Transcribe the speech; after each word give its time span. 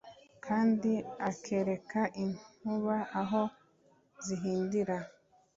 kandi 0.45 0.91
akereka 1.29 2.01
inkuba 2.23 2.95
aho 3.21 3.41
zihindira 4.25 4.97